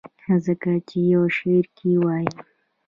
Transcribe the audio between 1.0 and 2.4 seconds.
يو شعر کښې وائي: